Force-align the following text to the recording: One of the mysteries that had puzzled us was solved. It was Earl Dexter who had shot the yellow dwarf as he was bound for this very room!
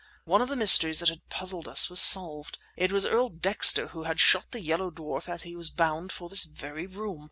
One 0.23 0.41
of 0.41 0.49
the 0.49 0.55
mysteries 0.55 0.99
that 1.01 1.09
had 1.09 1.29
puzzled 1.29 1.67
us 1.67 1.87
was 1.87 2.01
solved. 2.01 2.57
It 2.75 2.91
was 2.91 3.05
Earl 3.05 3.29
Dexter 3.29 3.89
who 3.89 4.05
had 4.05 4.19
shot 4.19 4.49
the 4.49 4.59
yellow 4.59 4.89
dwarf 4.89 5.29
as 5.29 5.43
he 5.43 5.55
was 5.55 5.69
bound 5.69 6.11
for 6.11 6.27
this 6.27 6.45
very 6.45 6.87
room! 6.87 7.19